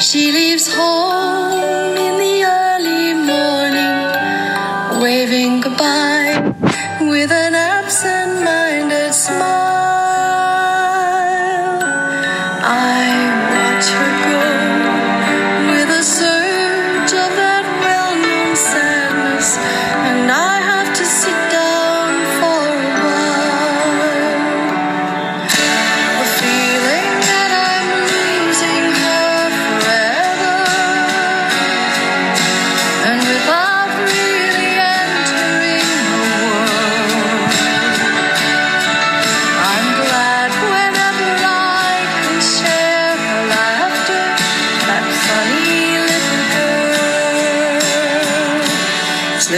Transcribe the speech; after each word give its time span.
She 0.00 0.30
leaves 0.30 0.72
home 0.72 1.97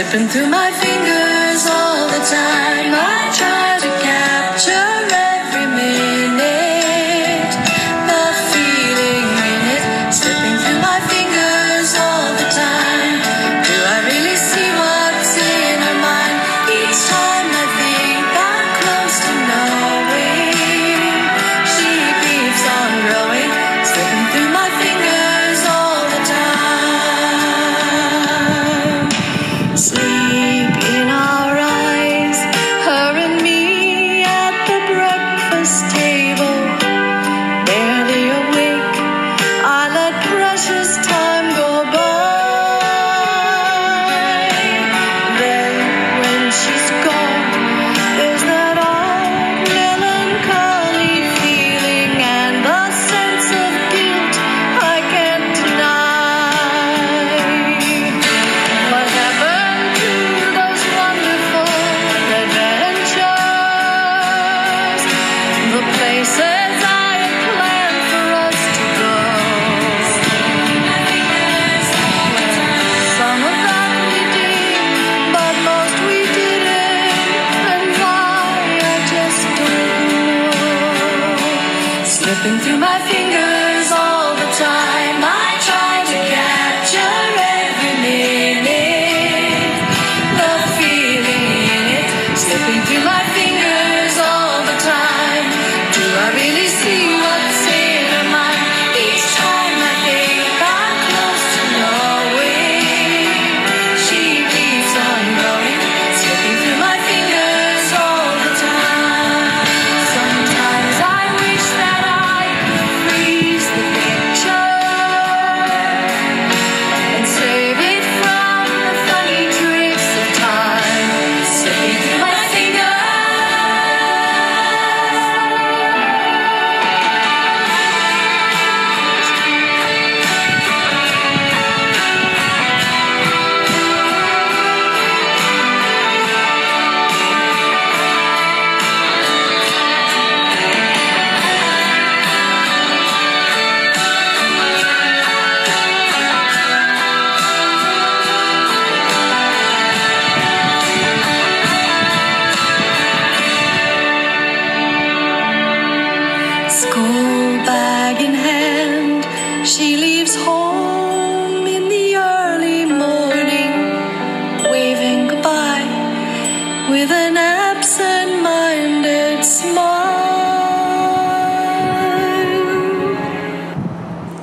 Slipping 0.01 0.27
through 0.29 0.47
my 0.47 0.71
fingers 0.71 1.67
all 1.69 2.07
the 2.07 2.25
time, 2.25 2.91
I 2.95 3.20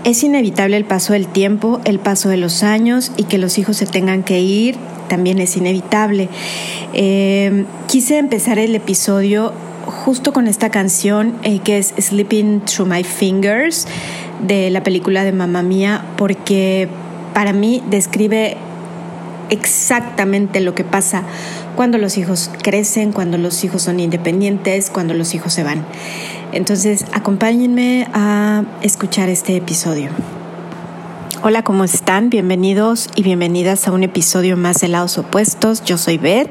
Es 0.08 0.22
inevitable 0.22 0.78
el 0.78 0.86
paso 0.86 1.12
del 1.12 1.28
tiempo, 1.28 1.82
el 1.84 1.98
paso 1.98 2.30
de 2.30 2.38
los 2.38 2.62
años 2.62 3.12
y 3.18 3.24
que 3.24 3.36
los 3.36 3.58
hijos 3.58 3.76
se 3.76 3.84
tengan 3.84 4.22
que 4.22 4.40
ir, 4.40 4.76
también 5.06 5.38
es 5.38 5.54
inevitable. 5.54 6.30
Eh, 6.94 7.66
quise 7.88 8.16
empezar 8.16 8.58
el 8.58 8.74
episodio 8.74 9.52
justo 9.84 10.32
con 10.32 10.48
esta 10.48 10.70
canción 10.70 11.34
eh, 11.42 11.58
que 11.58 11.76
es 11.76 11.92
Sleeping 11.98 12.62
Through 12.62 12.88
My 12.88 13.04
Fingers 13.04 13.86
de 14.46 14.70
la 14.70 14.82
película 14.82 15.24
de 15.24 15.32
Mamma 15.32 15.62
Mía, 15.62 16.06
porque 16.16 16.88
para 17.34 17.52
mí 17.52 17.82
describe 17.90 18.56
exactamente 19.50 20.60
lo 20.60 20.74
que 20.74 20.84
pasa 20.84 21.24
cuando 21.76 21.98
los 21.98 22.16
hijos 22.16 22.50
crecen, 22.62 23.12
cuando 23.12 23.36
los 23.36 23.62
hijos 23.62 23.82
son 23.82 24.00
independientes, 24.00 24.88
cuando 24.88 25.12
los 25.12 25.34
hijos 25.34 25.52
se 25.52 25.64
van. 25.64 25.84
Entonces, 26.52 27.04
acompáñenme 27.12 28.08
a 28.14 28.64
escuchar 28.80 29.28
este 29.28 29.56
episodio. 29.56 30.10
Hola, 31.42 31.62
¿cómo 31.62 31.84
están? 31.84 32.30
Bienvenidos 32.30 33.10
y 33.14 33.22
bienvenidas 33.22 33.86
a 33.86 33.92
un 33.92 34.02
episodio 34.02 34.56
más 34.56 34.80
de 34.80 34.88
Lados 34.88 35.18
Opuestos. 35.18 35.84
Yo 35.84 35.98
soy 35.98 36.16
Beth 36.16 36.50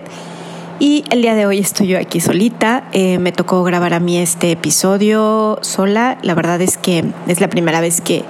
y 0.80 1.04
el 1.10 1.24
día 1.24 1.34
de 1.34 1.48
hoy 1.48 1.58
estoy 1.58 1.88
yo 1.88 1.98
aquí 1.98 2.20
solita. 2.20 2.88
Eh, 2.94 3.18
me 3.18 3.32
tocó 3.32 3.64
grabar 3.64 3.96
a 3.96 4.00
mí 4.00 4.20
este 4.20 4.52
episodio 4.52 5.58
sola. 5.62 6.20
La 6.22 6.36
verdad 6.36 6.62
es 6.62 6.78
que 6.78 7.04
es 7.28 7.42
la 7.42 7.50
primera 7.50 7.82
vez 7.82 8.00
que 8.00 8.24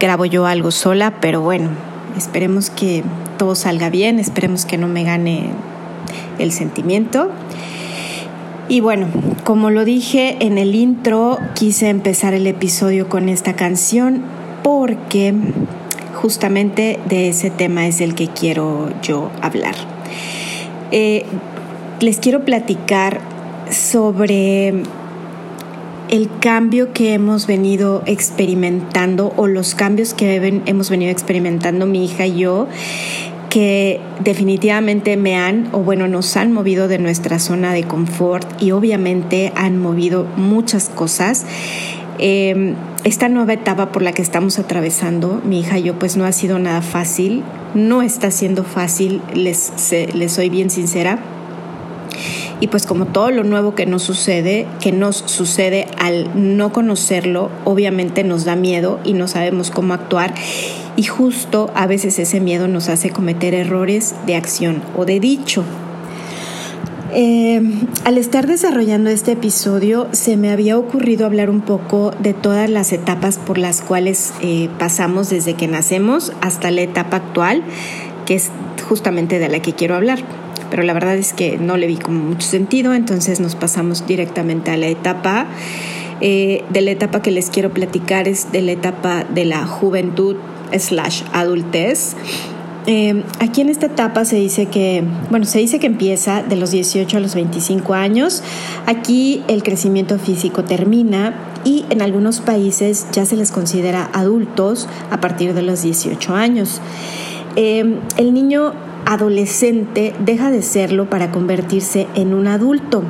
grabo 0.00 0.24
yo 0.24 0.46
algo 0.46 0.70
sola, 0.70 1.20
pero 1.20 1.42
bueno, 1.42 1.68
esperemos 2.16 2.70
que 2.70 3.04
todo 3.36 3.54
salga 3.54 3.90
bien, 3.90 4.18
esperemos 4.18 4.64
que 4.64 4.78
no 4.78 4.88
me 4.88 5.04
gane 5.04 5.50
el 6.38 6.50
sentimiento. 6.50 7.30
Y 8.68 8.80
bueno, 8.80 9.06
como 9.44 9.70
lo 9.70 9.86
dije 9.86 10.36
en 10.40 10.58
el 10.58 10.74
intro, 10.74 11.38
quise 11.54 11.88
empezar 11.88 12.34
el 12.34 12.46
episodio 12.46 13.08
con 13.08 13.30
esta 13.30 13.56
canción 13.56 14.22
porque 14.62 15.32
justamente 16.14 16.98
de 17.08 17.30
ese 17.30 17.48
tema 17.48 17.86
es 17.86 18.02
el 18.02 18.14
que 18.14 18.28
quiero 18.28 18.90
yo 19.02 19.30
hablar. 19.40 19.74
Eh, 20.90 21.24
les 22.00 22.18
quiero 22.18 22.44
platicar 22.44 23.20
sobre 23.70 24.82
el 26.10 26.30
cambio 26.40 26.92
que 26.92 27.14
hemos 27.14 27.46
venido 27.46 28.02
experimentando 28.04 29.32
o 29.36 29.46
los 29.46 29.74
cambios 29.74 30.12
que 30.12 30.60
hemos 30.66 30.90
venido 30.90 31.10
experimentando 31.10 31.86
mi 31.86 32.04
hija 32.04 32.26
y 32.26 32.40
yo 32.40 32.66
que 33.50 34.00
definitivamente 34.20 35.16
me 35.16 35.36
han, 35.36 35.68
o 35.72 35.78
bueno, 35.78 36.08
nos 36.08 36.36
han 36.36 36.52
movido 36.52 36.88
de 36.88 36.98
nuestra 36.98 37.38
zona 37.38 37.72
de 37.72 37.84
confort 37.84 38.46
y 38.62 38.72
obviamente 38.72 39.52
han 39.56 39.78
movido 39.78 40.26
muchas 40.36 40.88
cosas. 40.88 41.46
Em, 42.18 42.74
esta 43.04 43.28
nueva 43.28 43.52
etapa 43.52 43.92
por 43.92 44.02
la 44.02 44.12
que 44.12 44.22
estamos 44.22 44.58
atravesando, 44.58 45.40
mi 45.44 45.60
hija 45.60 45.78
y 45.78 45.84
yo, 45.84 45.98
pues 45.98 46.16
no 46.16 46.24
ha 46.24 46.32
sido 46.32 46.58
nada 46.58 46.82
fácil, 46.82 47.42
no 47.74 48.02
está 48.02 48.30
siendo 48.30 48.64
fácil, 48.64 49.22
les, 49.34 49.72
les 50.14 50.32
soy 50.32 50.48
bien 50.48 50.68
sincera. 50.68 51.18
Y 52.60 52.68
pues 52.68 52.86
como 52.86 53.06
todo 53.06 53.30
lo 53.30 53.44
nuevo 53.44 53.74
que 53.74 53.86
nos 53.86 54.02
sucede, 54.02 54.66
que 54.80 54.92
nos 54.92 55.16
sucede 55.16 55.86
al 55.98 56.28
no 56.34 56.72
conocerlo, 56.72 57.50
obviamente 57.64 58.24
nos 58.24 58.44
da 58.44 58.56
miedo 58.56 58.98
y 59.04 59.12
no 59.12 59.28
sabemos 59.28 59.70
cómo 59.70 59.94
actuar. 59.94 60.34
Y 60.96 61.04
justo 61.04 61.70
a 61.74 61.86
veces 61.86 62.18
ese 62.18 62.40
miedo 62.40 62.66
nos 62.66 62.88
hace 62.88 63.10
cometer 63.10 63.54
errores 63.54 64.14
de 64.26 64.34
acción 64.34 64.82
o 64.96 65.04
de 65.04 65.20
dicho. 65.20 65.64
Eh, 67.14 67.62
al 68.04 68.18
estar 68.18 68.46
desarrollando 68.46 69.08
este 69.08 69.32
episodio 69.32 70.08
se 70.12 70.36
me 70.36 70.50
había 70.50 70.76
ocurrido 70.76 71.24
hablar 71.24 71.48
un 71.48 71.62
poco 71.62 72.12
de 72.18 72.34
todas 72.34 72.68
las 72.68 72.92
etapas 72.92 73.38
por 73.38 73.56
las 73.56 73.80
cuales 73.80 74.34
eh, 74.42 74.68
pasamos 74.78 75.30
desde 75.30 75.54
que 75.54 75.68
nacemos 75.68 76.32
hasta 76.42 76.70
la 76.70 76.82
etapa 76.82 77.16
actual, 77.16 77.62
que 78.26 78.34
es 78.34 78.50
justamente 78.86 79.38
de 79.38 79.48
la 79.48 79.60
que 79.60 79.72
quiero 79.72 79.94
hablar. 79.94 80.18
Pero 80.70 80.82
la 80.82 80.92
verdad 80.92 81.16
es 81.16 81.32
que 81.32 81.58
no 81.58 81.76
le 81.76 81.86
vi 81.86 81.96
como 81.96 82.20
mucho 82.20 82.46
sentido, 82.46 82.94
entonces 82.94 83.40
nos 83.40 83.54
pasamos 83.54 84.06
directamente 84.06 84.70
a 84.70 84.76
la 84.76 84.88
etapa. 84.88 85.46
Eh, 86.20 86.64
de 86.70 86.80
la 86.80 86.90
etapa 86.90 87.22
que 87.22 87.30
les 87.30 87.48
quiero 87.48 87.70
platicar 87.70 88.26
es 88.26 88.50
de 88.50 88.60
la 88.60 88.72
etapa 88.72 89.24
de 89.24 89.44
la 89.44 89.66
juventud 89.66 90.36
slash 90.76 91.22
adultez. 91.32 92.16
Eh, 92.90 93.22
aquí 93.38 93.60
en 93.60 93.68
esta 93.68 93.84
etapa 93.86 94.24
se 94.24 94.36
dice 94.36 94.66
que, 94.66 95.04
bueno, 95.28 95.44
se 95.44 95.58
dice 95.58 95.78
que 95.78 95.86
empieza 95.86 96.42
de 96.42 96.56
los 96.56 96.70
18 96.70 97.18
a 97.18 97.20
los 97.20 97.34
25 97.34 97.92
años. 97.92 98.42
Aquí 98.86 99.42
el 99.46 99.62
crecimiento 99.62 100.18
físico 100.18 100.64
termina 100.64 101.34
y 101.64 101.84
en 101.90 102.00
algunos 102.00 102.40
países 102.40 103.06
ya 103.12 103.26
se 103.26 103.36
les 103.36 103.52
considera 103.52 104.08
adultos 104.14 104.88
a 105.10 105.20
partir 105.20 105.52
de 105.52 105.62
los 105.62 105.82
18 105.82 106.34
años. 106.34 106.80
Eh, 107.56 107.98
el 108.16 108.32
niño 108.32 108.72
adolescente 109.08 110.12
deja 110.18 110.50
de 110.50 110.60
serlo 110.60 111.08
para 111.08 111.32
convertirse 111.32 112.06
en 112.14 112.34
un 112.34 112.46
adulto. 112.46 113.02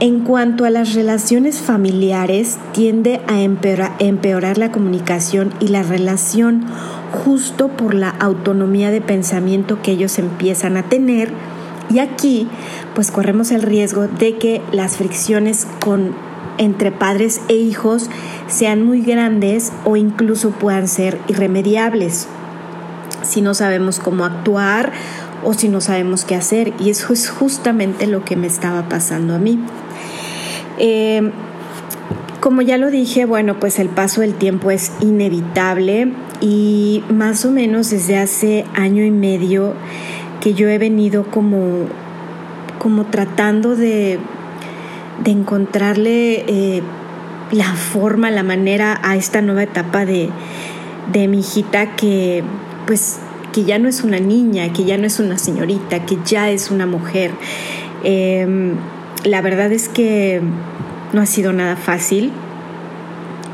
En 0.00 0.20
cuanto 0.20 0.66
a 0.66 0.70
las 0.70 0.92
relaciones 0.92 1.62
familiares, 1.62 2.58
tiende 2.72 3.22
a 3.26 3.40
empeorar, 3.40 4.58
la 4.58 4.70
comunicación 4.70 5.54
y 5.60 5.68
la 5.68 5.82
relación 5.82 6.66
justo 7.24 7.68
por 7.68 7.94
la 7.94 8.10
autonomía 8.10 8.90
de 8.90 9.00
pensamiento 9.00 9.80
que 9.80 9.92
ellos 9.92 10.18
empiezan 10.18 10.76
a 10.76 10.82
tener. 10.82 11.32
Y 11.88 11.98
aquí, 11.98 12.48
pues 12.94 13.10
corremos 13.10 13.50
el 13.50 13.62
riesgo 13.62 14.08
de 14.08 14.36
que 14.36 14.60
las 14.72 14.98
fricciones 14.98 15.66
con, 15.80 16.14
entre 16.58 16.92
padres 16.92 17.40
e 17.48 17.54
hijos 17.54 18.10
sean 18.46 18.84
muy 18.84 19.00
grandes 19.00 19.72
o 19.84 19.96
incluso 19.96 20.50
puedan 20.50 20.86
ser 20.86 21.18
irremediables 21.28 22.28
si 23.32 23.40
no 23.40 23.54
sabemos 23.54 23.98
cómo 23.98 24.26
actuar 24.26 24.92
o 25.42 25.54
si 25.54 25.68
no 25.68 25.80
sabemos 25.80 26.24
qué 26.24 26.34
hacer. 26.34 26.74
Y 26.78 26.90
eso 26.90 27.12
es 27.12 27.30
justamente 27.30 28.06
lo 28.06 28.24
que 28.24 28.36
me 28.36 28.46
estaba 28.46 28.88
pasando 28.88 29.34
a 29.34 29.38
mí. 29.38 29.58
Eh, 30.78 31.30
como 32.40 32.60
ya 32.60 32.76
lo 32.76 32.90
dije, 32.90 33.24
bueno, 33.24 33.58
pues 33.58 33.78
el 33.78 33.88
paso 33.88 34.20
del 34.20 34.34
tiempo 34.34 34.70
es 34.70 34.92
inevitable 35.00 36.12
y 36.40 37.02
más 37.08 37.44
o 37.44 37.50
menos 37.50 37.90
desde 37.90 38.18
hace 38.18 38.66
año 38.74 39.04
y 39.04 39.10
medio 39.10 39.74
que 40.40 40.52
yo 40.52 40.68
he 40.68 40.76
venido 40.76 41.24
como, 41.24 41.86
como 42.78 43.06
tratando 43.06 43.76
de, 43.76 44.18
de 45.22 45.30
encontrarle 45.30 46.44
eh, 46.48 46.82
la 47.52 47.74
forma, 47.74 48.30
la 48.30 48.42
manera 48.42 48.98
a 49.02 49.14
esta 49.16 49.40
nueva 49.40 49.62
etapa 49.62 50.04
de, 50.04 50.28
de 51.12 51.28
mi 51.28 51.40
hijita 51.40 51.94
que 51.96 52.42
pues 52.86 53.18
que 53.52 53.64
ya 53.64 53.78
no 53.78 53.88
es 53.88 54.02
una 54.02 54.18
niña, 54.18 54.72
que 54.72 54.84
ya 54.84 54.96
no 54.98 55.06
es 55.06 55.20
una 55.20 55.38
señorita, 55.38 56.06
que 56.06 56.18
ya 56.24 56.50
es 56.50 56.70
una 56.70 56.86
mujer. 56.86 57.32
Eh, 58.04 58.74
la 59.24 59.40
verdad 59.40 59.70
es 59.72 59.88
que 59.88 60.40
no 61.12 61.20
ha 61.20 61.26
sido 61.26 61.52
nada 61.52 61.76
fácil. 61.76 62.32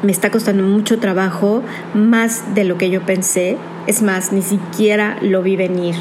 Me 0.03 0.13
está 0.13 0.31
costando 0.31 0.63
mucho 0.63 0.99
trabajo, 0.99 1.63
más 1.95 2.55
de 2.55 2.65
lo 2.65 2.79
que 2.79 2.91
yo 2.91 3.03
pensé. 3.03 3.57
Es 3.87 4.03
más, 4.03 4.33
ni 4.33 4.43
siquiera 4.43 5.19
lo 5.21 5.43
vi 5.43 5.57
venir. 5.57 5.97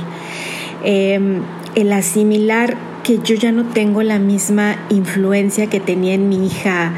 Em, 0.83 1.41
el 1.75 1.91
asimilar 1.91 2.77
que 3.03 3.19
yo 3.19 3.35
ya 3.35 3.51
no 3.51 3.65
tengo 3.65 4.03
la 4.03 4.19
misma 4.19 4.75
influencia 4.89 5.67
que 5.67 5.79
tenía 5.79 6.13
en 6.13 6.29
mi 6.29 6.45
hija 6.45 6.93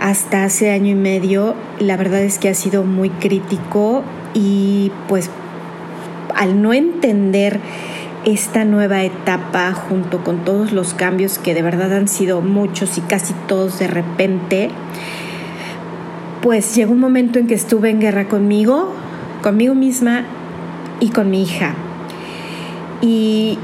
hasta 0.00 0.44
hace 0.44 0.70
año 0.70 0.90
y 0.90 0.94
medio, 0.94 1.54
la 1.78 1.96
verdad 1.96 2.22
es 2.22 2.38
que 2.38 2.48
ha 2.48 2.54
sido 2.54 2.84
muy 2.84 3.10
crítico 3.10 4.02
y 4.34 4.92
pues 5.08 5.30
al 6.34 6.62
no 6.62 6.72
entender 6.72 7.60
esta 8.24 8.64
nueva 8.64 9.02
etapa 9.02 9.72
junto 9.72 10.22
con 10.22 10.44
todos 10.44 10.72
los 10.72 10.94
cambios 10.94 11.38
que 11.38 11.54
de 11.54 11.62
verdad 11.62 11.92
han 11.94 12.08
sido 12.08 12.40
muchos 12.42 12.98
y 12.98 13.00
casi 13.00 13.32
todos 13.48 13.78
de 13.78 13.86
repente, 13.86 14.70
pues 16.42 16.74
llegó 16.74 16.92
un 16.92 17.00
momento 17.00 17.38
en 17.38 17.46
que 17.46 17.54
estuve 17.54 17.90
en 17.90 18.00
guerra 18.00 18.28
conmigo, 18.28 18.92
conmigo 19.42 19.74
misma 19.74 20.24
y 21.00 21.10
con 21.10 21.30
mi 21.30 21.42
hija. 21.42 21.74
Y, 23.00 23.58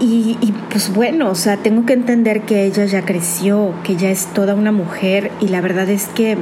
y, 0.00 0.54
pues 0.70 0.94
bueno, 0.94 1.28
o 1.28 1.34
sea, 1.34 1.58
tengo 1.58 1.84
que 1.84 1.92
entender 1.92 2.42
que 2.42 2.64
ella 2.64 2.86
ya 2.86 3.04
creció, 3.04 3.74
que 3.82 3.96
ya 3.96 4.10
es 4.10 4.26
toda 4.26 4.54
una 4.54 4.72
mujer 4.72 5.30
y 5.40 5.48
la 5.48 5.60
verdad 5.60 5.88
es 5.90 6.06
que 6.08 6.38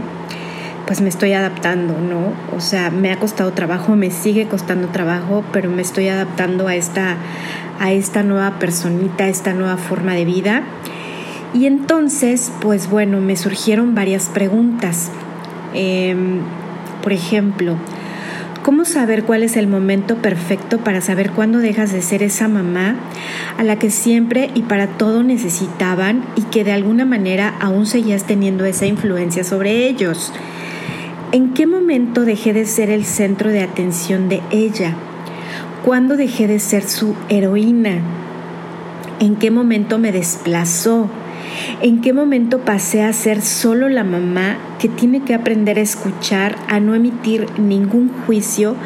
pues 0.87 1.01
me 1.01 1.09
estoy 1.09 1.33
adaptando, 1.33 1.95
¿no? 1.99 2.33
O 2.57 2.61
sea, 2.61 2.91
me 2.91 3.11
ha 3.11 3.19
costado 3.19 3.53
trabajo, 3.53 3.97
me 3.97 4.11
sigue 4.11 4.47
costando 4.47 4.89
trabajo, 4.89 5.45
pero 5.53 5.69
me 5.69 5.83
estoy 5.83 6.09
adaptando 6.09 6.69
a 6.69 6.77
esta, 6.77 7.17
a 7.81 7.93
esta 7.93 8.23
nueva 8.23 8.59
personita, 8.59 9.25
a 9.25 9.29
esta 9.29 9.53
nueva 9.53 9.77
forma 9.79 10.15
de 10.15 10.25
vida. 10.25 10.63
Y 11.55 11.67
entonces, 11.67 12.53
pues 12.61 12.89
bueno, 12.89 13.21
me 13.21 13.37
surgieron 13.37 13.95
varias 13.95 14.29
preguntas. 14.29 15.11
Em, 15.75 16.41
por 17.03 17.13
ejemplo, 17.13 17.77
¿cómo 18.63 18.85
saber 18.85 19.25
cuál 19.25 19.43
es 19.43 19.57
el 19.57 19.67
momento 19.67 20.17
perfecto 20.17 20.79
para 20.79 21.01
saber 21.01 21.33
cuándo 21.33 21.59
dejas 21.59 21.93
de 21.93 22.03
ser 22.03 22.23
esa 22.23 22.47
mamá 22.47 22.95
a 23.59 23.65
la 23.65 23.77
que 23.77 23.91
siempre 23.91 24.51
y 24.55 24.63
para 24.63 24.87
todo 24.87 25.25
necesitaban 25.25 26.25
y 26.37 26.43
que 26.43 26.63
de 26.63 26.73
alguna 26.73 27.05
manera 27.05 27.55
aún 27.61 27.87
seguías 27.87 28.25
teniendo 28.25 28.65
esa 28.65 28.87
influencia 28.87 29.43
sobre 29.43 29.89
ellos? 29.89 30.33
¿En 31.33 31.55
qué 31.55 31.67
momento 31.67 32.25
dejé 32.25 32.53
de 32.53 32.67
ser 32.67 32.89
el 32.89 33.05
centro 33.05 33.51
de 33.51 33.61
atención 33.61 34.29
de 34.29 34.43
ella? 34.53 34.95
¿Cuándo 35.85 36.17
dejé 36.17 36.47
de 36.47 36.61
ser 36.61 36.85
su 36.85 37.17
heroína? 37.29 37.99
¿En 39.19 39.35
qué 39.35 39.51
momento 39.51 39.99
me 39.99 40.13
desplazó? 40.13 41.11
¿En 41.83 42.01
qué 42.01 42.13
momento 42.13 42.61
pasé 42.61 43.03
a 43.03 43.13
ser 43.13 43.43
solo 43.43 43.89
la 43.89 44.05
mamá 44.05 44.59
que 44.79 44.89
tiene 44.89 45.23
que 45.23 45.35
aprender 45.35 45.79
a 45.79 45.83
escuchar, 45.83 46.55
a 46.69 46.79
no 46.79 46.95
emitir 46.95 47.47
ningún 47.59 48.09
juicio, 48.25 48.77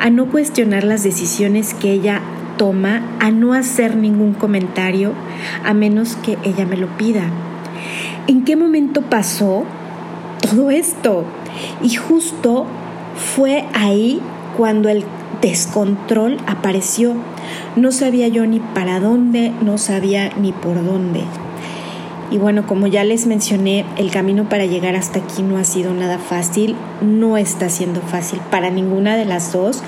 a 0.00 0.10
no 0.10 0.26
cuestionar 0.26 0.82
las 0.82 1.04
decisiones 1.04 1.74
que 1.74 1.92
ella 1.92 2.22
toma, 2.56 3.02
a 3.20 3.30
no 3.30 3.52
hacer 3.52 3.94
ningún 3.94 4.34
comentario, 4.34 5.12
a 5.64 5.74
menos 5.74 6.16
que 6.16 6.38
ella 6.42 6.66
me 6.66 6.76
lo 6.76 6.88
pida? 6.96 7.22
¿En 8.26 8.44
qué 8.44 8.56
momento 8.56 9.02
pasó 9.02 9.64
todo 10.48 10.70
esto? 10.70 11.24
Y 11.82 11.94
justo 11.94 12.66
fue 13.16 13.64
ahí 13.74 14.20
cuando 14.56 14.88
el 14.88 15.04
descontrol 15.40 16.38
apareció. 16.46 17.14
No 17.76 17.92
sabía 17.92 18.28
yo 18.28 18.46
ni 18.46 18.60
para 18.60 19.00
dónde, 19.00 19.52
no 19.62 19.78
sabía 19.78 20.30
ni 20.36 20.52
por 20.52 20.84
dónde. 20.84 21.22
Y 22.30 22.38
bueno, 22.38 22.66
como 22.66 22.86
ya 22.86 23.04
les 23.04 23.26
mencioné, 23.26 23.84
el 23.96 24.10
camino 24.10 24.48
para 24.48 24.66
llegar 24.66 24.96
hasta 24.96 25.20
aquí 25.20 25.42
no 25.42 25.58
ha 25.58 25.64
sido 25.64 25.92
nada 25.92 26.18
fácil, 26.18 26.74
no 27.00 27.36
está 27.36 27.68
siendo 27.68 28.00
fácil 28.00 28.40
para 28.50 28.70
ninguna 28.70 29.16
de 29.16 29.24
las 29.24 29.52
dos, 29.52 29.82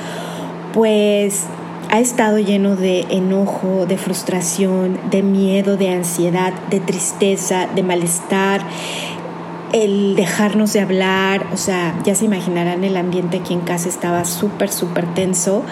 pues 0.73 1.45
ha 1.91 2.01
estado 2.01 2.39
lleno 2.39 2.77
de 2.77 3.07
enojo, 3.11 3.87
de 3.87 3.97
frustración, 3.97 4.99
de 5.11 5.23
miedo, 5.23 5.77
de 5.77 5.91
ansiedad, 5.91 6.53
de 6.71 6.81
tristeza, 6.81 7.69
de 7.75 7.83
malestar, 7.83 8.61
el 9.73 10.17
dejarnos 10.17 10.73
de 10.73 10.81
hablar, 10.81 11.47
o 11.53 11.57
sea, 11.57 11.99
ya 12.05 12.15
se 12.15 12.25
imaginarán 12.25 12.85
el 12.85 12.97
ambiente 12.97 13.39
aquí 13.39 13.53
en 13.53 13.61
casa 13.61 13.89
estaba 13.89 14.25
súper, 14.25 14.71
súper 14.71 15.07
tenso. 15.15 15.63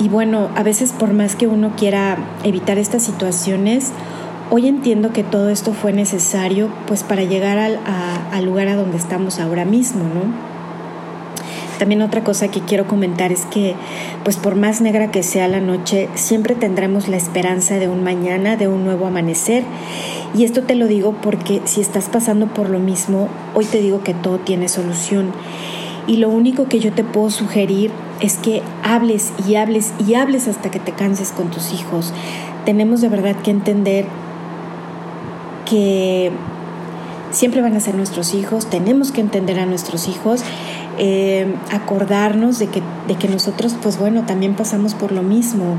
Y 0.00 0.08
bueno, 0.08 0.50
a 0.54 0.62
veces 0.62 0.92
por 0.92 1.12
más 1.12 1.36
que 1.36 1.46
uno 1.46 1.72
quiera 1.76 2.18
evitar 2.44 2.78
estas 2.78 3.02
situaciones, 3.02 3.92
hoy 4.50 4.68
entiendo 4.68 5.12
que 5.12 5.24
todo 5.24 5.48
esto 5.48 5.72
fue 5.72 5.92
necesario 5.92 6.68
pues 6.86 7.02
para 7.02 7.24
llegar 7.24 7.58
al, 7.58 7.80
al 7.86 8.44
lugar 8.44 8.68
a 8.68 8.76
donde 8.76 8.98
estamos 8.98 9.40
ahora 9.40 9.64
mismo, 9.64 10.04
¿no? 10.04 10.45
También 11.78 12.02
otra 12.02 12.24
cosa 12.24 12.48
que 12.48 12.60
quiero 12.60 12.86
comentar 12.86 13.32
es 13.32 13.44
que, 13.46 13.74
pues 14.24 14.36
por 14.36 14.56
más 14.56 14.80
negra 14.80 15.10
que 15.10 15.22
sea 15.22 15.48
la 15.48 15.60
noche, 15.60 16.08
siempre 16.14 16.54
tendremos 16.54 17.08
la 17.08 17.16
esperanza 17.16 17.78
de 17.78 17.88
un 17.88 18.02
mañana, 18.02 18.56
de 18.56 18.68
un 18.68 18.84
nuevo 18.84 19.06
amanecer. 19.06 19.64
Y 20.34 20.44
esto 20.44 20.62
te 20.62 20.74
lo 20.74 20.86
digo 20.86 21.14
porque 21.22 21.60
si 21.64 21.80
estás 21.80 22.08
pasando 22.08 22.46
por 22.46 22.70
lo 22.70 22.78
mismo, 22.78 23.28
hoy 23.54 23.64
te 23.64 23.80
digo 23.80 24.02
que 24.02 24.14
todo 24.14 24.38
tiene 24.38 24.68
solución. 24.68 25.32
Y 26.06 26.18
lo 26.18 26.28
único 26.28 26.66
que 26.68 26.78
yo 26.78 26.92
te 26.92 27.04
puedo 27.04 27.30
sugerir 27.30 27.90
es 28.20 28.36
que 28.36 28.62
hables 28.82 29.32
y 29.46 29.56
hables 29.56 29.92
y 30.06 30.14
hables 30.14 30.48
hasta 30.48 30.70
que 30.70 30.78
te 30.78 30.92
canses 30.92 31.32
con 31.32 31.50
tus 31.50 31.72
hijos. 31.72 32.12
Tenemos 32.64 33.00
de 33.00 33.08
verdad 33.08 33.36
que 33.36 33.50
entender 33.50 34.06
que 35.68 36.30
siempre 37.30 37.60
van 37.60 37.74
a 37.76 37.80
ser 37.80 37.94
nuestros 37.96 38.34
hijos, 38.34 38.70
tenemos 38.70 39.12
que 39.12 39.20
entender 39.20 39.58
a 39.58 39.66
nuestros 39.66 40.08
hijos 40.08 40.42
eh, 40.98 41.54
acordarnos 41.70 42.58
de 42.58 42.68
que, 42.68 42.82
de 43.06 43.14
que 43.16 43.28
nosotros, 43.28 43.76
pues 43.82 43.98
bueno, 43.98 44.24
también 44.26 44.54
pasamos 44.54 44.94
por 44.94 45.12
lo 45.12 45.22
mismo 45.22 45.76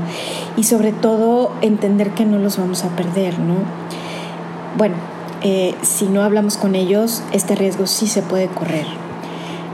y 0.56 0.64
sobre 0.64 0.92
todo 0.92 1.52
entender 1.60 2.10
que 2.10 2.24
no 2.24 2.38
los 2.38 2.58
vamos 2.58 2.84
a 2.84 2.90
perder, 2.90 3.38
¿no? 3.38 3.56
Bueno, 4.76 4.94
eh, 5.42 5.74
si 5.82 6.06
no 6.06 6.22
hablamos 6.22 6.56
con 6.56 6.74
ellos, 6.74 7.22
este 7.32 7.54
riesgo 7.54 7.86
sí 7.86 8.06
se 8.06 8.22
puede 8.22 8.48
correr. 8.48 8.86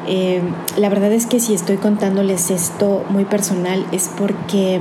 Eh, 0.06 0.42
la 0.76 0.88
verdad 0.88 1.12
es 1.12 1.26
que 1.26 1.40
si 1.40 1.54
estoy 1.54 1.78
contándoles 1.78 2.50
esto 2.50 3.04
muy 3.08 3.24
personal 3.24 3.86
es 3.90 4.10
porque 4.14 4.78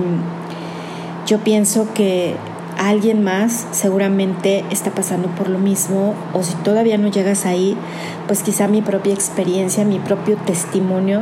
yo 1.25 1.39
pienso 1.39 1.87
que 1.93 2.35
alguien 2.89 3.23
más 3.23 3.67
seguramente 3.71 4.65
está 4.71 4.91
pasando 4.91 5.27
por 5.29 5.49
lo 5.49 5.59
mismo 5.59 6.15
o 6.33 6.43
si 6.43 6.53
todavía 6.55 6.97
no 6.97 7.07
llegas 7.07 7.45
ahí, 7.45 7.77
pues 8.27 8.43
quizá 8.43 8.67
mi 8.67 8.81
propia 8.81 9.13
experiencia, 9.13 9.85
mi 9.85 9.99
propio 9.99 10.37
testimonio 10.37 11.21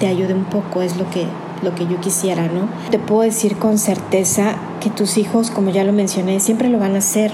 te 0.00 0.06
ayude 0.06 0.34
un 0.34 0.44
poco, 0.44 0.82
es 0.82 0.96
lo 0.96 1.08
que 1.10 1.26
lo 1.62 1.74
que 1.74 1.86
yo 1.86 2.00
quisiera, 2.00 2.46
¿no? 2.46 2.68
Te 2.90 2.98
puedo 2.98 3.22
decir 3.22 3.56
con 3.56 3.78
certeza 3.78 4.56
que 4.80 4.90
tus 4.90 5.16
hijos, 5.16 5.50
como 5.50 5.70
ya 5.70 5.82
lo 5.82 5.92
mencioné, 5.92 6.38
siempre 6.40 6.68
lo 6.68 6.78
van 6.78 6.94
a 6.94 6.98
hacer. 6.98 7.32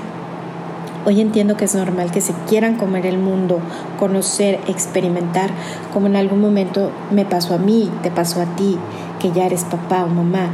Hoy 1.04 1.20
entiendo 1.20 1.56
que 1.56 1.64
es 1.64 1.74
normal 1.74 2.10
que 2.10 2.20
se 2.20 2.34
quieran 2.48 2.76
comer 2.76 3.06
el 3.06 3.18
mundo, 3.18 3.58
conocer, 3.98 4.60
experimentar, 4.68 5.50
como 5.92 6.06
en 6.06 6.16
algún 6.16 6.40
momento 6.40 6.92
me 7.10 7.24
pasó 7.24 7.54
a 7.54 7.58
mí, 7.58 7.90
te 8.02 8.10
pasó 8.10 8.40
a 8.40 8.44
ti, 8.56 8.78
que 9.20 9.30
ya 9.30 9.46
eres 9.46 9.64
papá 9.64 10.04
o 10.04 10.08
mamá. 10.08 10.50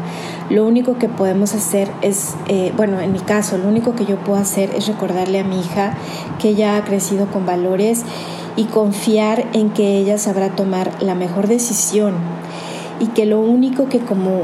Lo 0.50 0.66
único 0.66 0.99
que 0.99 1.08
podemos 1.08 1.54
hacer 1.54 1.88
es, 2.02 2.35
eh, 2.49 2.73
bueno, 2.76 3.00
en 3.00 3.12
mi 3.12 3.20
caso, 3.20 3.56
lo 3.56 3.68
único 3.68 3.94
que 3.94 4.04
yo 4.04 4.16
puedo 4.16 4.38
hacer 4.38 4.70
es 4.75 4.87
recordarle 4.87 5.40
a 5.40 5.44
mi 5.44 5.61
hija 5.61 5.94
que 6.38 6.50
ella 6.50 6.76
ha 6.76 6.85
crecido 6.85 7.26
con 7.26 7.46
valores 7.46 8.04
y 8.56 8.64
confiar 8.64 9.46
en 9.54 9.70
que 9.70 9.96
ella 9.96 10.18
sabrá 10.18 10.50
tomar 10.50 11.02
la 11.02 11.14
mejor 11.14 11.46
decisión 11.46 12.14
y 13.00 13.06
que 13.08 13.26
lo 13.26 13.40
único 13.40 13.88
que 13.88 14.00
como 14.00 14.42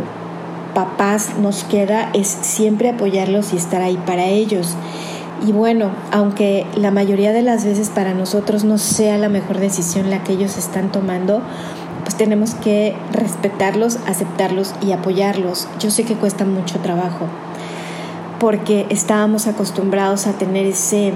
papás 0.74 1.38
nos 1.38 1.64
queda 1.64 2.10
es 2.14 2.28
siempre 2.28 2.88
apoyarlos 2.88 3.52
y 3.52 3.56
estar 3.56 3.82
ahí 3.82 3.98
para 4.06 4.26
ellos. 4.26 4.76
Y 5.46 5.50
bueno, 5.50 5.90
aunque 6.12 6.66
la 6.76 6.92
mayoría 6.92 7.32
de 7.32 7.42
las 7.42 7.64
veces 7.64 7.90
para 7.90 8.14
nosotros 8.14 8.62
no 8.62 8.78
sea 8.78 9.18
la 9.18 9.28
mejor 9.28 9.58
decisión 9.58 10.08
la 10.08 10.22
que 10.22 10.34
ellos 10.34 10.56
están 10.56 10.92
tomando, 10.92 11.42
tenemos 12.22 12.54
que 12.54 12.94
respetarlos, 13.10 13.98
aceptarlos 14.06 14.76
y 14.80 14.92
apoyarlos. 14.92 15.66
Yo 15.80 15.90
sé 15.90 16.04
que 16.04 16.14
cuesta 16.14 16.44
mucho 16.44 16.78
trabajo 16.78 17.26
porque 18.38 18.86
estábamos 18.90 19.48
acostumbrados 19.48 20.28
a 20.28 20.34
tener 20.34 20.64
ese 20.66 21.12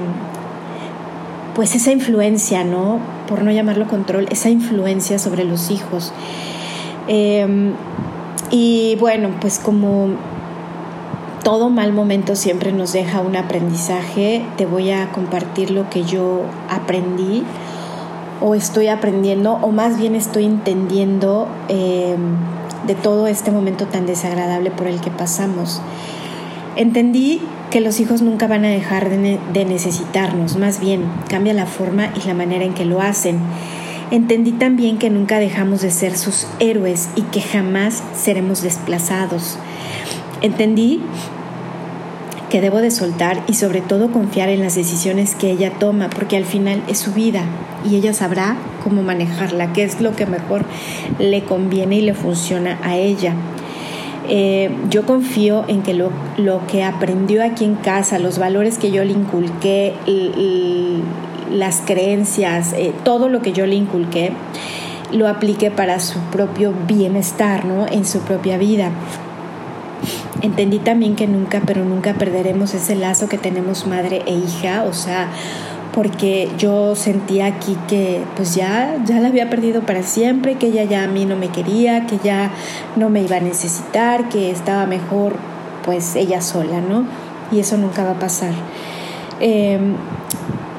pues 1.54 1.76
esa 1.76 1.92
influencia, 1.92 2.64
¿no? 2.64 2.98
Por 3.28 3.44
no 3.44 3.52
llamarlo 3.52 3.86
control, 3.86 4.26
esa 4.30 4.50
influencia 4.50 5.20
sobre 5.20 5.44
los 5.44 5.70
hijos. 5.70 6.12
Em, 7.06 7.74
y 8.50 8.96
bueno, 8.98 9.30
pues 9.40 9.60
como 9.60 10.08
todo 11.44 11.70
mal 11.70 11.92
momento 11.92 12.34
siempre 12.34 12.72
nos 12.72 12.92
deja 12.92 13.20
un 13.20 13.36
aprendizaje, 13.36 14.44
te 14.56 14.66
voy 14.66 14.90
a 14.90 15.12
compartir 15.12 15.70
lo 15.70 15.88
que 15.88 16.02
yo 16.02 16.42
aprendí 16.68 17.44
o 18.40 18.54
estoy 18.54 18.88
aprendiendo 18.88 19.54
o 19.62 19.70
más 19.70 19.98
bien 19.98 20.14
estoy 20.14 20.44
entendiendo 20.44 21.48
em, 21.68 22.36
de 22.86 22.94
todo 22.94 23.26
este 23.26 23.50
momento 23.50 23.86
tan 23.86 24.06
desagradable 24.06 24.70
por 24.70 24.86
el 24.86 25.00
que 25.00 25.10
pasamos. 25.10 25.80
Entendí 26.76 27.40
que 27.70 27.80
los 27.80 28.00
hijos 28.00 28.22
nunca 28.22 28.46
van 28.46 28.64
a 28.64 28.68
dejar 28.68 29.08
de, 29.08 29.38
de, 29.52 29.64
necesitarnos, 29.64 30.56
más 30.56 30.78
bien 30.78 31.04
cambia 31.28 31.54
la 31.54 31.66
forma 31.66 32.10
y 32.14 32.26
la 32.26 32.34
manera 32.34 32.64
en 32.64 32.74
que 32.74 32.84
lo 32.84 33.00
hacen. 33.00 33.38
Entendí 34.10 34.52
también 34.52 34.98
que 34.98 35.10
nunca 35.10 35.38
dejamos 35.38 35.80
de 35.80 35.90
ser 35.90 36.16
sus 36.16 36.46
héroes 36.60 37.08
y 37.16 37.22
que 37.22 37.40
jamás 37.40 38.04
seremos 38.14 38.62
desplazados. 38.62 39.58
Entendí 40.42 41.02
que 42.50 42.60
debo 42.60 42.78
de 42.78 42.90
soltar 42.90 43.42
y 43.46 43.54
sobre 43.54 43.80
todo 43.80 44.12
confiar 44.12 44.48
en 44.48 44.60
las 44.60 44.74
decisiones 44.74 45.34
que 45.34 45.50
ella 45.50 45.72
toma, 45.78 46.08
porque 46.10 46.36
al 46.36 46.44
final 46.44 46.82
es 46.88 46.98
su 46.98 47.12
vida 47.12 47.44
y 47.88 47.96
ella 47.96 48.12
sabrá 48.12 48.56
cómo 48.82 49.02
manejarla, 49.02 49.72
qué 49.72 49.84
es 49.84 50.00
lo 50.00 50.14
que 50.14 50.26
mejor 50.26 50.64
le 51.18 51.44
conviene 51.44 51.96
y 51.96 52.02
le 52.02 52.14
funciona 52.14 52.78
a 52.82 52.96
ella. 52.96 53.34
Eh, 54.28 54.70
yo 54.90 55.06
confío 55.06 55.64
en 55.68 55.82
que 55.82 55.94
lo, 55.94 56.10
lo, 56.36 56.66
que 56.66 56.82
aprendió 56.82 57.44
aquí 57.44 57.64
en 57.64 57.76
casa, 57.76 58.18
los 58.18 58.38
valores 58.38 58.76
que 58.78 58.90
yo 58.90 59.04
le 59.04 59.12
inculqué, 59.12 59.94
las 61.52 61.80
creencias, 61.86 62.72
eh, 62.72 62.92
todo 63.04 63.28
lo 63.28 63.40
que 63.40 63.52
yo 63.52 63.66
le 63.66 63.76
inculqué, 63.76 64.32
lo 65.12 65.28
aplique 65.28 65.70
para 65.70 66.00
su 66.00 66.18
propio 66.32 66.74
bienestar, 66.88 67.64
¿no? 67.64 67.86
En 67.86 68.04
su 68.04 68.20
propia 68.20 68.58
vida. 68.58 68.90
Entendí 70.42 70.78
también 70.78 71.16
que 71.16 71.26
nunca, 71.26 71.62
pero 71.66 71.84
nunca 71.84 72.14
perderemos 72.14 72.74
ese 72.74 72.94
lazo 72.94 73.28
que 73.28 73.38
tenemos 73.38 73.86
madre 73.86 74.22
e 74.26 74.34
hija, 74.34 74.84
o 74.84 74.92
sea, 74.92 75.30
porque 75.96 76.50
yo 76.58 76.94
sentía 76.94 77.46
aquí 77.46 77.74
que 77.88 78.22
pues 78.36 78.54
ya, 78.54 78.96
ya 79.06 79.18
la 79.18 79.28
había 79.28 79.48
perdido 79.48 79.80
para 79.80 80.02
siempre, 80.02 80.56
que 80.56 80.66
ella 80.66 80.84
ya 80.84 81.04
a 81.04 81.06
mí 81.06 81.24
no 81.24 81.36
me 81.36 81.48
quería, 81.48 82.06
que 82.06 82.18
ya 82.22 82.50
no 82.96 83.08
me 83.08 83.22
iba 83.22 83.36
a 83.36 83.40
necesitar, 83.40 84.28
que 84.28 84.50
estaba 84.50 84.84
mejor 84.84 85.36
pues 85.86 86.14
ella 86.16 86.42
sola, 86.42 86.82
¿no? 86.82 87.06
Y 87.50 87.60
eso 87.60 87.78
nunca 87.78 88.04
va 88.04 88.10
a 88.10 88.18
pasar. 88.18 88.52
Em, 89.40 89.94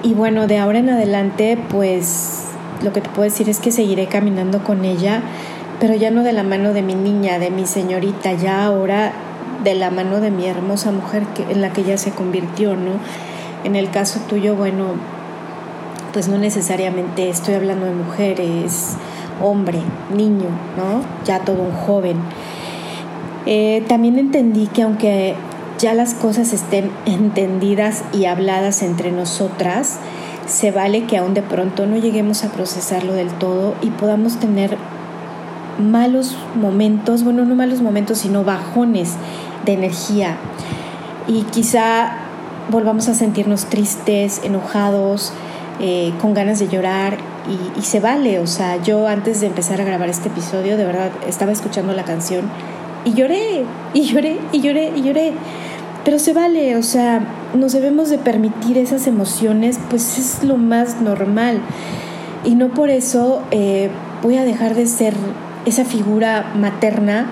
y 0.04 0.14
bueno, 0.14 0.46
de 0.46 0.60
ahora 0.60 0.78
en 0.80 0.92
adelante 0.92 1.58
pues 1.70 2.44
lo 2.84 2.94
que 2.94 3.02
te 3.02 3.10
puedo 3.10 3.24
decir 3.24 3.50
es 3.50 3.60
que 3.60 3.72
seguiré 3.72 4.06
caminando 4.06 4.64
con 4.64 4.86
ella, 4.86 5.24
pero 5.80 5.96
ya 5.96 6.12
no 6.12 6.22
de 6.22 6.34
la 6.34 6.44
mano 6.44 6.74
de 6.74 6.84
mi 6.84 6.94
niña, 6.94 7.40
de 7.40 7.50
mi 7.50 7.66
señorita, 7.66 8.34
ya 8.34 8.66
ahora 8.66 9.14
de 9.63 9.75
la 9.75 9.89
mano 9.89 10.20
de 10.20 10.32
mi 10.32 10.46
hermosa 10.46 10.92
mujer 10.92 11.24
que, 11.27 11.44
en 11.51 11.62
la 11.62 11.72
que 11.74 11.82
ella 11.82 11.98
se 11.98 12.12
convirtió, 12.12 12.75
¿no? 12.75 12.92
En 13.63 13.75
el 13.75 13.89
caso 13.89 14.20
tuyo, 14.30 14.56
bueno, 14.56 14.94
pues 16.13 16.27
no 16.27 16.38
necesariamente 16.38 17.30
estoy 17.30 17.56
hablando 17.56 17.86
de 17.86 17.94
mujeres, 17.94 18.96
hombre, 19.42 19.80
niño, 20.16 20.50
¿no? 20.77 21.01
Ya 21.25 21.39
todo 21.39 21.62
un 21.62 21.74
joven. 21.74 22.18
Eh, 23.46 23.84
también 23.88 24.20
entendí 24.20 24.68
que 24.68 24.84
aunque 24.84 25.36
ya 25.77 25.94
las 25.94 26.13
cosas 26.13 26.54
estén 26.54 26.92
entendidas 27.06 28.04
y 28.13 28.25
habladas 28.25 28.82
entre 28.82 29.12
nosotras, 29.12 30.00
se 30.48 30.72
vale 30.72 31.06
que 31.06 31.18
aún 31.18 31.34
de 31.34 31.42
pronto 31.42 31.86
no 31.86 31.98
lleguemos 31.98 32.44
a 32.44 32.51
procesarlo 32.51 33.13
del 33.13 33.30
todo 33.30 33.75
y 33.82 33.89
podamos 33.89 34.39
tener 34.39 34.77
malos 35.79 36.36
momentos, 36.55 37.24
bueno, 37.24 37.46
no 37.46 37.55
malos 37.55 37.81
momentos, 37.81 38.19
sino 38.19 38.43
bajones 38.43 39.15
de 39.65 39.74
energía. 39.74 40.38
Y 41.27 41.43
quizá 41.43 42.17
volvamos 42.69 43.07
a 43.07 43.13
sentirnos 43.13 43.65
tristes, 43.65 44.41
enojados, 44.43 45.34
eh, 45.79 46.12
con 46.22 46.34
ganas 46.34 46.60
de 46.60 46.67
llorar 46.67 47.17
y, 47.77 47.81
se 47.81 48.00
vale. 48.00 48.39
O 48.39 48.48
sea, 48.48 48.81
yo 48.81 49.07
antes 49.07 49.41
de 49.41 49.48
empezar 49.48 49.79
a 49.81 49.84
grabar 49.84 50.10
este 50.10 50.29
episodio, 50.29 50.77
de 50.77 50.86
verdad, 50.86 51.12
estaba 51.27 51.51
escuchando 51.51 51.93
la 51.93 52.03
canción 52.03 52.46
y 53.05 53.13
lloré, 53.13 53.63
y 53.93 54.05
lloré, 54.05 54.39
y 54.51 54.62
lloré, 54.62 54.91
y 54.96 55.01
lloré. 55.01 55.34
Pero 56.03 56.19
se 56.19 56.34
vale, 56.34 56.77
o 56.77 56.84
sea, 56.84 57.22
nos 57.53 57.74
debemos 57.74 58.10
de 58.10 58.17
permitir 58.17 58.77
esas 58.77 59.07
emociones, 59.07 59.79
pues 59.89 60.17
es 60.17 60.43
lo 60.43 60.57
más 60.57 61.01
normal. 61.01 61.62
Y 62.43 62.55
no 62.55 62.69
por 62.69 62.89
eso 62.89 63.43
eh, 63.51 63.89
voy 64.24 64.38
a 64.38 64.46
dejar 64.46 64.74
de 64.74 64.88
ser 64.88 65.13
esa 65.67 65.83
figura 65.83 66.53
materna 66.55 67.27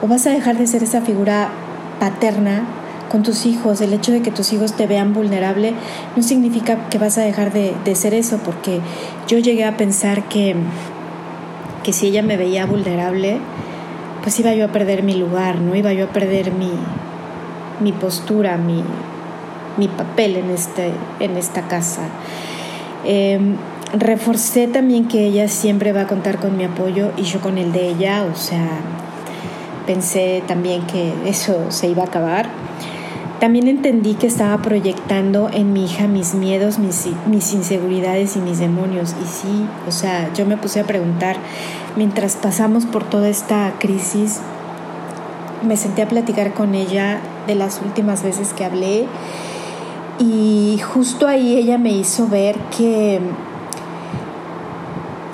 o 0.00 0.06
vas 0.06 0.26
a 0.26 0.30
dejar 0.30 0.56
de 0.56 0.66
ser 0.66 0.82
esa 0.82 1.00
figura 1.00 1.50
paterna 1.98 2.62
con 3.08 3.22
tus 3.22 3.46
hijos. 3.46 3.80
El 3.80 3.92
hecho 3.92 4.12
de 4.12 4.22
que 4.22 4.30
tus 4.30 4.52
hijos 4.52 4.74
te 4.74 4.86
vean 4.86 5.12
vulnerable 5.12 5.74
no 6.16 6.22
significa 6.22 6.88
que 6.88 6.98
vas 6.98 7.18
a 7.18 7.22
dejar 7.22 7.52
de, 7.52 7.94
ser 7.94 8.14
eso, 8.14 8.38
porque 8.44 8.80
yo 9.26 9.38
llegué 9.38 9.64
a 9.64 9.76
pensar 9.76 10.28
que, 10.28 10.54
que 11.82 11.92
si 11.92 12.06
ella 12.06 12.22
me 12.22 12.36
veía 12.36 12.64
vulnerable, 12.66 13.38
pues 14.22 14.38
iba 14.40 14.54
yo 14.54 14.66
a 14.66 14.68
perder 14.68 15.02
mi 15.02 15.14
lugar, 15.14 15.60
¿no? 15.60 15.74
Iba 15.74 15.92
yo 15.92 16.06
a 16.06 16.08
perder 16.08 16.52
mi, 16.52 16.72
mi 17.80 17.92
postura, 17.92 18.56
mi, 18.56 18.82
mi 19.76 19.88
papel 19.88 20.36
en, 20.36 20.50
este, 20.50 20.92
en 21.20 21.36
esta 21.36 21.62
casa. 21.62 22.02
Em, 23.04 23.56
reforcé 23.98 24.66
también 24.66 25.06
que 25.06 25.24
ella 25.26 25.48
siempre 25.48 25.92
va 25.92 26.02
a 26.02 26.06
contar 26.06 26.38
con 26.38 26.56
mi 26.56 26.64
apoyo 26.64 27.12
y 27.16 27.22
yo 27.22 27.40
con 27.40 27.58
el 27.58 27.72
de 27.72 27.88
ella, 27.88 28.26
o 28.30 28.36
sea, 28.36 28.68
pensé 29.86 30.42
también 30.46 30.82
que 30.86 31.12
eso 31.26 31.70
se 31.70 31.88
iba 31.88 32.02
a 32.02 32.06
acabar. 32.06 32.48
También 33.40 33.68
entendí 33.68 34.14
que 34.14 34.26
estaba 34.26 34.62
proyectando 34.62 35.50
en 35.52 35.72
mi 35.72 35.84
hija 35.84 36.06
mis 36.06 36.34
miedos, 36.34 36.78
mis, 36.78 37.06
mis 37.26 37.52
inseguridades 37.52 38.36
y 38.36 38.38
mis 38.38 38.58
demonios. 38.58 39.14
Y 39.22 39.26
sí, 39.26 39.66
o 39.86 39.92
sea, 39.92 40.32
yo 40.34 40.46
me 40.46 40.56
puse 40.56 40.80
a 40.80 40.84
preguntar, 40.84 41.36
mientras 41.96 42.36
pasamos 42.36 42.86
por 42.86 43.04
toda 43.04 43.28
esta 43.28 43.74
crisis, 43.78 44.40
me 45.62 45.76
senté 45.76 46.02
a 46.02 46.08
platicar 46.08 46.54
con 46.54 46.74
ella 46.74 47.20
de 47.46 47.54
las 47.54 47.80
últimas 47.82 48.22
veces 48.22 48.52
que 48.52 48.64
hablé 48.64 49.06
y 50.18 50.78
justo 50.78 51.26
ahí 51.26 51.56
ella 51.56 51.76
me 51.78 51.90
hizo 51.90 52.28
ver 52.28 52.56
que 52.76 53.20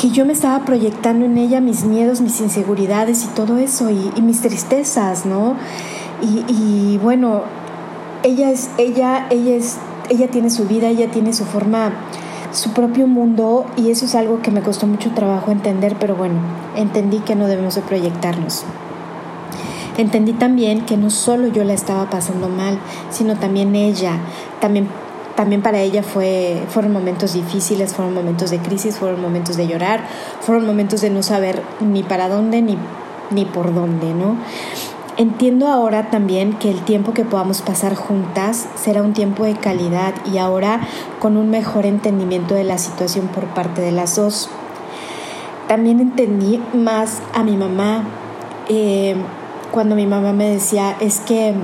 que 0.00 0.08
yo 0.08 0.24
me 0.24 0.32
estaba 0.32 0.64
proyectando 0.64 1.26
en 1.26 1.36
ella 1.36 1.60
mis 1.60 1.84
miedos, 1.84 2.22
mis 2.22 2.40
inseguridades 2.40 3.24
y 3.24 3.26
todo 3.28 3.58
eso, 3.58 3.90
y, 3.90 4.22
mis 4.22 4.40
tristezas, 4.40 5.26
¿no? 5.26 5.56
Y, 6.22 6.96
bueno, 7.02 7.42
ella 8.22 8.50
es, 8.50 8.70
ella, 8.78 9.26
ella 9.28 9.56
es, 9.56 9.76
ella 10.08 10.28
tiene 10.28 10.48
su 10.48 10.64
vida, 10.64 10.88
ella 10.88 11.10
tiene 11.10 11.34
su 11.34 11.44
forma, 11.44 11.92
su 12.50 12.72
propio 12.72 13.06
mundo, 13.06 13.66
y 13.76 13.90
eso 13.90 14.06
es 14.06 14.14
algo 14.14 14.40
que 14.40 14.50
me 14.50 14.62
costó 14.62 14.86
mucho 14.86 15.10
trabajo 15.10 15.50
entender, 15.50 15.94
pero 16.00 16.16
bueno, 16.16 16.36
entendí 16.76 17.18
que 17.18 17.34
no 17.34 17.46
debemos 17.46 17.74
de 17.74 17.82
proyectarnos. 17.82 18.64
Entendí 19.98 20.32
también 20.32 20.86
que 20.86 20.96
no 20.96 21.10
solo 21.10 21.48
yo 21.48 21.62
la 21.62 21.74
estaba 21.74 22.08
pasando 22.08 22.48
mal, 22.48 22.78
sino 23.10 23.36
también 23.36 23.76
ella, 23.76 24.14
también 24.62 24.88
también 25.40 25.62
para 25.62 25.80
ella 25.80 26.02
fue, 26.02 26.62
fueron 26.68 26.92
momentos 26.92 27.32
difíciles, 27.32 27.94
fueron 27.94 28.12
momentos 28.12 28.50
de 28.50 28.58
crisis, 28.58 28.98
fueron 28.98 29.22
momentos 29.22 29.56
de 29.56 29.66
llorar, 29.66 30.02
fueron 30.42 30.66
momentos 30.66 31.00
de 31.00 31.08
no 31.08 31.22
saber 31.22 31.62
ni 31.80 32.02
para 32.02 32.28
dónde 32.28 32.60
ni, 32.60 32.76
ni 33.30 33.46
por 33.46 33.72
dónde, 33.72 34.12
¿no? 34.12 34.36
Entiendo 35.16 35.68
ahora 35.68 36.10
también 36.10 36.52
que 36.58 36.70
el 36.70 36.82
tiempo 36.82 37.14
que 37.14 37.24
podamos 37.24 37.62
pasar 37.62 37.94
juntas 37.94 38.68
será 38.76 39.00
un 39.00 39.14
tiempo 39.14 39.44
de 39.44 39.54
calidad 39.54 40.12
y 40.30 40.36
ahora 40.36 40.82
con 41.20 41.38
un 41.38 41.48
mejor 41.48 41.86
entendimiento 41.86 42.54
de 42.54 42.64
la 42.64 42.76
situación 42.76 43.28
por 43.28 43.46
parte 43.46 43.80
de 43.80 43.92
las 43.92 44.16
dos. 44.16 44.50
También 45.68 46.00
entendí 46.00 46.62
más 46.74 47.22
a 47.32 47.44
mi 47.44 47.56
mamá 47.56 48.04
eh, 48.68 49.16
cuando 49.70 49.94
mi 49.94 50.06
mamá 50.06 50.34
me 50.34 50.50
decía, 50.50 50.96
es 51.00 51.18
que 51.20 51.54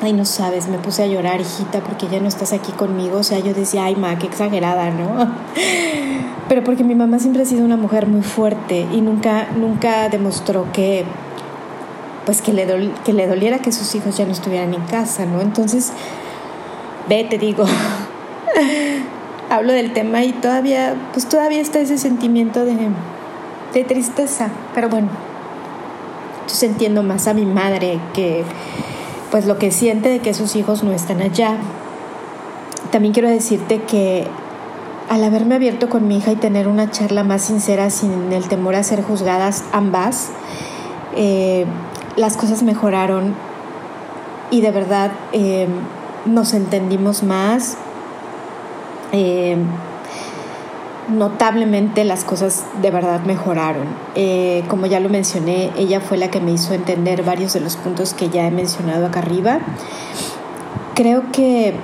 ay, 0.00 0.12
no 0.12 0.24
sabes, 0.24 0.68
me 0.68 0.78
puse 0.78 1.02
a 1.02 1.06
llorar, 1.06 1.40
hijita, 1.40 1.80
porque 1.80 2.06
ya 2.08 2.20
no 2.20 2.28
estás 2.28 2.52
aquí 2.52 2.72
conmigo. 2.72 3.18
O 3.18 3.22
sea, 3.22 3.38
yo 3.40 3.52
decía, 3.52 3.84
ay, 3.84 3.96
ma, 3.96 4.18
qué 4.18 4.26
exagerada, 4.26 4.90
¿no? 4.90 5.28
Pero 6.48 6.64
porque 6.64 6.84
mi 6.84 6.94
mamá 6.94 7.18
siempre 7.18 7.42
ha 7.42 7.46
sido 7.46 7.64
una 7.64 7.76
mujer 7.76 8.06
muy 8.06 8.22
fuerte 8.22 8.86
y 8.92 9.00
nunca, 9.00 9.48
nunca 9.56 10.08
demostró 10.08 10.66
que, 10.72 11.04
pues, 12.24 12.40
que 12.40 12.52
le, 12.52 12.66
que 13.04 13.12
le 13.12 13.26
doliera 13.26 13.58
que 13.58 13.72
sus 13.72 13.94
hijos 13.94 14.16
ya 14.16 14.24
no 14.24 14.32
estuvieran 14.32 14.72
en 14.72 14.82
casa, 14.82 15.26
¿no? 15.26 15.40
Entonces, 15.40 15.92
ve, 17.08 17.24
te 17.28 17.36
digo, 17.38 17.64
hablo 19.50 19.72
del 19.72 19.92
tema 19.92 20.24
y 20.24 20.32
todavía, 20.32 20.94
pues, 21.12 21.28
todavía 21.28 21.60
está 21.60 21.80
ese 21.80 21.98
sentimiento 21.98 22.64
de, 22.64 22.76
de 23.74 23.84
tristeza. 23.84 24.48
Pero 24.74 24.88
bueno, 24.88 25.08
yo 26.48 26.66
entiendo 26.66 27.02
más 27.02 27.26
a 27.26 27.34
mi 27.34 27.44
madre 27.44 28.00
que 28.14 28.44
pues 29.30 29.46
lo 29.46 29.58
que 29.58 29.70
siente 29.70 30.08
de 30.08 30.20
que 30.20 30.34
sus 30.34 30.56
hijos 30.56 30.82
no 30.82 30.92
están 30.92 31.20
allá. 31.20 31.56
También 32.90 33.12
quiero 33.12 33.28
decirte 33.28 33.82
que 33.82 34.26
al 35.08 35.24
haberme 35.24 35.54
abierto 35.54 35.88
con 35.88 36.06
mi 36.06 36.18
hija 36.18 36.32
y 36.32 36.36
tener 36.36 36.68
una 36.68 36.90
charla 36.90 37.24
más 37.24 37.42
sincera 37.42 37.90
sin 37.90 38.32
el 38.32 38.48
temor 38.48 38.74
a 38.74 38.82
ser 38.82 39.02
juzgadas 39.02 39.64
ambas, 39.72 40.30
eh, 41.16 41.66
las 42.16 42.36
cosas 42.36 42.62
mejoraron 42.62 43.34
y 44.50 44.60
de 44.60 44.70
verdad 44.70 45.12
eh, 45.32 45.68
nos 46.26 46.54
entendimos 46.54 47.22
más. 47.22 47.76
Eh, 49.12 49.56
notablemente 51.08 52.04
las 52.04 52.24
cosas 52.24 52.64
de 52.82 52.90
verdad 52.90 53.20
mejoraron. 53.24 53.86
Eh, 54.14 54.64
como 54.68 54.86
ya 54.86 55.00
lo 55.00 55.08
mencioné, 55.08 55.70
ella 55.76 56.00
fue 56.00 56.16
la 56.16 56.30
que 56.30 56.40
me 56.40 56.52
hizo 56.52 56.74
entender 56.74 57.22
varios 57.22 57.52
de 57.54 57.60
los 57.60 57.76
puntos 57.76 58.14
que 58.14 58.28
ya 58.28 58.46
he 58.46 58.50
mencionado 58.50 59.06
acá 59.06 59.20
arriba. 59.20 59.60
Creo 60.94 61.30
que 61.32 61.74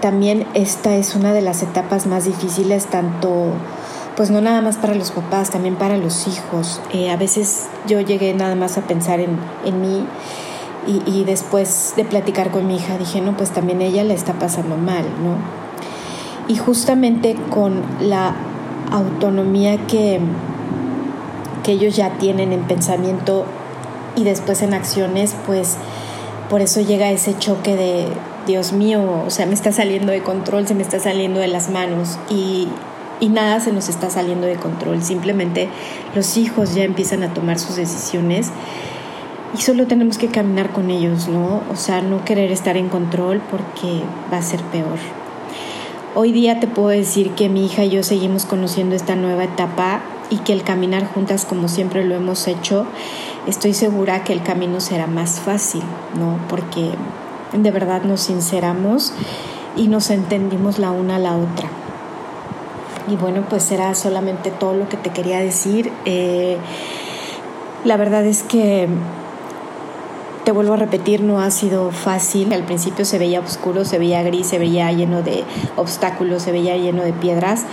también 0.00 0.46
esta 0.54 0.96
es 0.96 1.14
una 1.14 1.32
de 1.32 1.42
las 1.42 1.62
etapas 1.62 2.06
más 2.06 2.24
difíciles, 2.24 2.86
tanto, 2.86 3.52
pues 4.16 4.30
no 4.30 4.40
nada 4.40 4.62
más 4.62 4.76
para 4.76 4.94
los 4.94 5.10
papás, 5.10 5.50
también 5.50 5.76
para 5.76 5.96
los 5.96 6.26
hijos. 6.26 6.80
Eh, 6.92 7.10
a 7.10 7.16
veces 7.16 7.68
yo 7.86 8.00
llegué 8.00 8.32
nada 8.34 8.54
más 8.54 8.78
a 8.78 8.82
pensar 8.82 9.20
en, 9.20 9.38
en 9.64 9.80
mí 9.80 10.06
y, 10.86 11.02
y 11.06 11.24
después 11.24 11.94
de 11.96 12.04
platicar 12.04 12.50
con 12.50 12.66
mi 12.66 12.76
hija 12.76 12.98
dije, 12.98 13.20
no, 13.20 13.36
pues 13.36 13.50
también 13.50 13.82
ella 13.82 14.02
le 14.02 14.14
está 14.14 14.32
pasando 14.34 14.76
mal, 14.76 15.04
¿no? 15.22 15.36
Y 16.48 16.56
justamente 16.56 17.36
con 17.50 17.82
la 18.00 18.34
autonomía 18.92 19.86
que, 19.86 20.20
que 21.64 21.72
ellos 21.72 21.96
ya 21.96 22.18
tienen 22.18 22.52
en 22.52 22.62
pensamiento 22.62 23.46
y 24.16 24.24
después 24.24 24.62
en 24.62 24.74
acciones, 24.74 25.34
pues 25.46 25.76
por 26.48 26.60
eso 26.60 26.80
llega 26.80 27.10
ese 27.10 27.36
choque 27.38 27.76
de, 27.76 28.06
Dios 28.46 28.72
mío, 28.72 29.22
o 29.24 29.30
sea, 29.30 29.46
me 29.46 29.54
está 29.54 29.72
saliendo 29.72 30.10
de 30.10 30.22
control, 30.22 30.66
se 30.66 30.74
me 30.74 30.82
está 30.82 30.98
saliendo 30.98 31.40
de 31.40 31.48
las 31.48 31.70
manos 31.70 32.18
y, 32.28 32.68
y 33.20 33.28
nada 33.28 33.60
se 33.60 33.72
nos 33.72 33.88
está 33.88 34.10
saliendo 34.10 34.46
de 34.46 34.56
control, 34.56 35.02
simplemente 35.02 35.68
los 36.14 36.36
hijos 36.36 36.74
ya 36.74 36.82
empiezan 36.82 37.22
a 37.22 37.32
tomar 37.32 37.58
sus 37.58 37.76
decisiones 37.76 38.50
y 39.56 39.60
solo 39.60 39.86
tenemos 39.86 40.18
que 40.18 40.28
caminar 40.28 40.70
con 40.70 40.90
ellos, 40.90 41.28
¿no? 41.28 41.62
O 41.70 41.76
sea, 41.76 42.00
no 42.00 42.24
querer 42.24 42.50
estar 42.50 42.76
en 42.76 42.88
control 42.88 43.40
porque 43.50 44.02
va 44.32 44.38
a 44.38 44.42
ser 44.42 44.60
peor. 44.62 44.98
Hoy 46.14 46.30
día 46.30 46.60
te 46.60 46.66
puedo 46.66 46.88
decir 46.88 47.30
que 47.30 47.48
mi 47.48 47.64
hija 47.64 47.84
y 47.84 47.88
yo 47.88 48.02
seguimos 48.02 48.44
conociendo 48.44 48.94
esta 48.94 49.16
nueva 49.16 49.44
etapa 49.44 50.02
y 50.28 50.36
que 50.40 50.52
el 50.52 50.62
caminar 50.62 51.06
juntas 51.06 51.46
como 51.46 51.68
siempre 51.68 52.04
lo 52.04 52.14
hemos 52.14 52.48
hecho, 52.48 52.84
estoy 53.46 53.72
segura 53.72 54.22
que 54.22 54.34
el 54.34 54.42
camino 54.42 54.80
será 54.80 55.06
más 55.06 55.40
fácil, 55.40 55.80
¿no? 56.18 56.38
Porque 56.50 56.90
de 57.54 57.70
verdad 57.70 58.02
nos 58.02 58.20
sinceramos 58.20 59.14
y 59.74 59.88
nos 59.88 60.10
entendimos 60.10 60.78
la 60.78 60.90
una 60.90 61.16
a 61.16 61.18
la 61.18 61.34
otra. 61.34 61.70
Y 63.08 63.16
bueno, 63.16 63.46
pues 63.48 63.62
será 63.62 63.94
solamente 63.94 64.50
todo 64.50 64.74
lo 64.74 64.90
que 64.90 64.98
te 64.98 65.08
quería 65.08 65.40
decir. 65.40 65.90
Eh, 66.04 66.58
la 67.84 67.96
verdad 67.96 68.26
es 68.26 68.42
que 68.42 68.86
te 70.44 70.52
vuelvo 70.52 70.74
a 70.74 70.76
repetir, 70.76 71.22
no 71.22 71.40
ha 71.40 71.50
sido 71.50 71.90
fácil. 71.90 72.52
Al 72.52 72.64
principio 72.64 73.04
se 73.04 73.18
veía 73.18 73.40
oscuro, 73.40 73.84
se 73.84 73.98
veía 73.98 74.22
gris, 74.22 74.48
se 74.48 74.58
veía 74.58 74.90
lleno 74.92 75.22
de 75.22 75.44
obstáculos, 75.76 76.42
se 76.42 76.52
veía 76.52 76.76
lleno 76.76 77.02
de 77.02 77.12
piedras. 77.12 77.64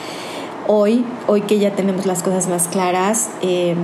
Hoy, 0.67 1.05
hoy 1.27 1.41
que 1.41 1.57
ya 1.57 1.71
tenemos 1.71 2.05
las 2.05 2.21
cosas 2.21 2.47
más 2.47 2.67
claras, 2.67 3.29
eh, 3.41 3.75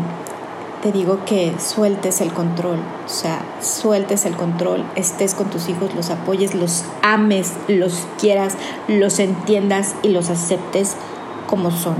te 0.84 0.92
digo 0.92 1.26
que 1.26 1.54
sueltes 1.58 2.22
el 2.22 2.32
control, 2.32 2.78
o 3.06 3.10
sea, 3.10 3.44
sueltes 3.60 4.26
el 4.26 4.36
control, 4.36 4.86
estés 4.96 5.34
con 5.34 5.50
tus 5.50 5.68
hijos, 5.68 5.96
los 5.96 6.12
apoyes, 6.12 6.54
los 6.54 6.84
ames, 7.02 7.54
los 7.68 8.06
quieras, 8.20 8.54
los 8.88 9.18
entiendas 9.18 9.96
y 10.04 10.10
los 10.10 10.30
aceptes 10.30 10.96
como 11.48 11.72
son, 11.72 11.96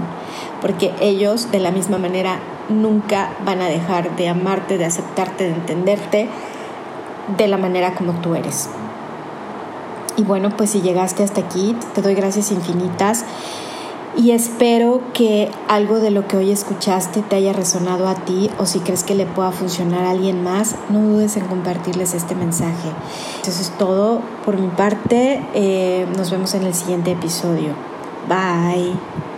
porque 0.62 0.94
ellos 1.02 1.52
de 1.52 1.60
la 1.60 1.72
misma 1.72 1.98
manera 1.98 2.38
nunca 2.70 3.32
van 3.44 3.62
a 3.62 3.70
dejar 3.70 4.16
de 4.18 4.28
amarte, 4.28 4.78
de 4.78 4.86
aceptarte, 4.86 5.46
de 5.46 5.52
entenderte 5.52 6.30
de 7.38 7.48
la 7.48 7.58
manera 7.58 7.96
como 7.96 8.14
tú 8.22 8.36
eres. 8.36 8.70
Y 10.18 10.24
bueno, 10.24 10.50
pues 10.56 10.70
si 10.72 10.82
llegaste 10.82 11.24
hasta 11.24 11.42
aquí, 11.42 11.76
te 11.94 12.02
doy 12.02 12.16
gracias 12.16 12.52
infinitas 12.52 13.26
y 14.18 14.32
espero 14.32 15.02
que 15.14 15.52
algo 15.68 16.00
de 16.00 16.10
lo 16.10 16.26
que 16.26 16.38
hoy 16.38 16.52
escuchaste 16.52 17.22
te 17.22 17.36
haya 17.36 17.52
resonado 17.52 18.08
a 18.08 18.16
ti 18.16 18.50
o 18.58 18.66
si 18.66 18.80
crees 18.80 19.04
que 19.04 19.14
le 19.14 19.26
pueda 19.26 19.52
funcionar 19.52 20.06
a 20.06 20.12
alguien 20.12 20.42
más, 20.42 20.76
no 20.90 21.02
dudes 21.02 21.36
en 21.36 21.46
compartirles 21.46 22.14
este 22.14 22.34
mensaje. 22.34 22.90
Eso 23.42 23.62
es 23.62 23.72
todo 23.78 24.22
por 24.46 24.58
mi 24.58 24.68
parte. 24.68 25.44
Eh, 25.54 26.08
nos 26.16 26.32
vemos 26.32 26.54
en 26.54 26.64
el 26.64 26.74
siguiente 26.74 27.12
episodio. 27.12 27.74
Bye. 28.30 29.35